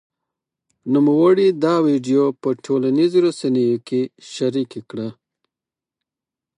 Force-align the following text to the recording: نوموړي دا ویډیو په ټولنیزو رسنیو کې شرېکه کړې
نوموړي 0.93 1.47
دا 1.63 1.75
ویډیو 1.87 2.23
په 2.41 2.49
ټولنیزو 2.65 3.17
رسنیو 3.27 3.77
کې 3.87 4.01
شرېکه 4.31 4.81
کړې 4.89 5.09